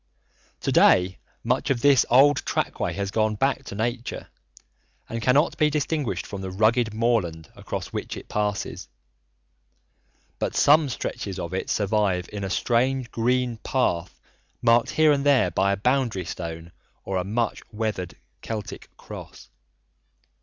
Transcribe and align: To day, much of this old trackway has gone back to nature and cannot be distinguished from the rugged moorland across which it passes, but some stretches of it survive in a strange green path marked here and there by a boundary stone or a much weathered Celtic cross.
To 0.61 0.71
day, 0.71 1.19
much 1.43 1.69
of 1.69 1.81
this 1.81 2.07
old 2.09 2.37
trackway 2.43 2.93
has 2.93 3.11
gone 3.11 3.35
back 3.35 3.63
to 3.65 3.75
nature 3.75 4.29
and 5.07 5.21
cannot 5.21 5.59
be 5.59 5.69
distinguished 5.69 6.25
from 6.25 6.41
the 6.41 6.49
rugged 6.49 6.91
moorland 6.91 7.51
across 7.55 7.93
which 7.93 8.17
it 8.17 8.27
passes, 8.27 8.87
but 10.39 10.55
some 10.55 10.89
stretches 10.89 11.37
of 11.37 11.53
it 11.53 11.69
survive 11.69 12.27
in 12.33 12.43
a 12.43 12.49
strange 12.49 13.11
green 13.11 13.57
path 13.57 14.19
marked 14.59 14.89
here 14.89 15.11
and 15.11 15.23
there 15.23 15.51
by 15.51 15.71
a 15.71 15.77
boundary 15.77 16.25
stone 16.25 16.71
or 17.05 17.17
a 17.17 17.23
much 17.23 17.61
weathered 17.71 18.15
Celtic 18.41 18.89
cross. 18.97 19.49